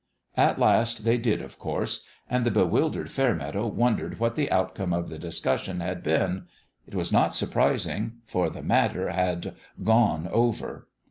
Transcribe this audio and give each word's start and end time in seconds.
At 0.35 0.57
last, 0.57 1.03
they 1.03 1.19
did, 1.19 1.43
of 1.43 1.59
course; 1.59 2.03
and 2.27 2.43
the 2.43 2.49
bewildered 2.49 3.11
Fairmeadow 3.11 3.67
won 3.67 3.97
dered 3.99 4.17
what 4.17 4.33
the 4.33 4.49
outcome 4.49 4.93
of 4.93 5.09
the 5.09 5.19
discussion 5.19 5.79
had 5.79 6.01
been. 6.01 6.47
It 6.87 6.95
was 6.95 7.11
not 7.11 7.35
surprising: 7.35 8.13
for 8.25 8.49
the 8.49 8.63
matter 8.63 9.11
had" 9.11 9.53
gone 9.83 10.27
over." 10.31 10.87